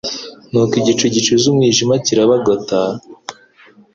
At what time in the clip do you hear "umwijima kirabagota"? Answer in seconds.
1.51-2.79